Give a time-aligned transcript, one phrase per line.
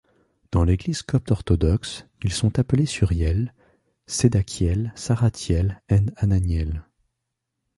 [0.49, 3.53] Dans l'Église copte orthodoxe, ils sont appelés Suriel,
[4.07, 6.83] Sedakiel, Sarathiel and Ananiel.